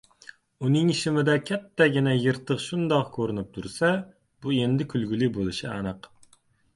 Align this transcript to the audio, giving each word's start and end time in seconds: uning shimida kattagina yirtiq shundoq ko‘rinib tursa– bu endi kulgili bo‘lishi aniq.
uning 0.67 0.87
shimida 0.99 1.33
kattagina 1.49 2.15
yirtiq 2.23 2.63
shundoq 2.63 3.11
ko‘rinib 3.17 3.51
tursa– 3.59 3.91
bu 4.47 4.55
endi 4.65 4.89
kulgili 4.95 5.29
bo‘lishi 5.37 5.69
aniq. 5.75 6.09